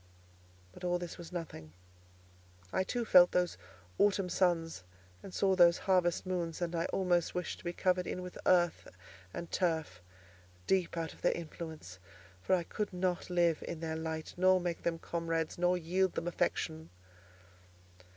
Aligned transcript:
But 0.73 0.83
all 0.83 0.97
this 0.97 1.19
was 1.19 1.31
nothing; 1.31 1.73
I 2.73 2.83
too 2.83 3.05
felt 3.05 3.33
those 3.33 3.55
autumn 3.99 4.29
suns 4.29 4.83
and 5.21 5.31
saw 5.31 5.55
those 5.55 5.77
harvest 5.85 6.25
moons, 6.25 6.59
and 6.59 6.73
I 6.75 6.85
almost 6.85 7.35
wished 7.35 7.59
to 7.59 7.63
be 7.63 7.71
covered 7.71 8.07
in 8.07 8.23
with 8.23 8.35
earth 8.47 8.87
and 9.31 9.51
turf, 9.51 10.01
deep 10.65 10.97
out 10.97 11.13
of 11.13 11.21
their 11.21 11.33
influence; 11.33 11.99
for 12.41 12.55
I 12.55 12.63
could 12.63 12.91
not 12.91 13.29
live 13.29 13.61
in 13.67 13.79
their 13.79 13.95
light, 13.95 14.33
nor 14.37 14.59
make 14.59 14.81
them 14.81 14.97
comrades, 14.97 15.59
nor 15.59 15.77
yield 15.77 16.13
them 16.15 16.27
affection. 16.27 16.89